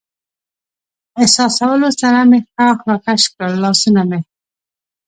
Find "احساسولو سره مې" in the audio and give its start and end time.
1.21-2.39